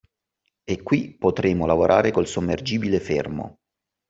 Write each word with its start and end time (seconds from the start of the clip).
E 0.63 0.81
qui 0.81 1.13
potremo 1.15 1.67
lavorare 1.67 2.09
col 2.09 2.25
sommergibile 2.25 2.99
fermo 2.99 3.57